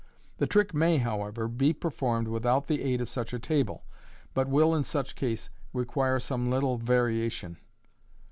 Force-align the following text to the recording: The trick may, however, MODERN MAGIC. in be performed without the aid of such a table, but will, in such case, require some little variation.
The 0.39 0.47
trick 0.47 0.73
may, 0.73 0.97
however, 0.97 1.41
MODERN 1.41 1.51
MAGIC. 1.51 1.61
in 1.61 1.67
be 1.67 1.73
performed 1.73 2.27
without 2.27 2.65
the 2.65 2.81
aid 2.81 3.01
of 3.01 3.07
such 3.07 3.33
a 3.35 3.39
table, 3.39 3.85
but 4.33 4.49
will, 4.49 4.73
in 4.73 4.83
such 4.83 5.15
case, 5.15 5.51
require 5.73 6.19
some 6.19 6.49
little 6.49 6.77
variation. 6.79 7.57